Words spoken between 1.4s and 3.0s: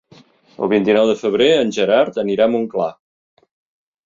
en Gerard anirà a Montclar.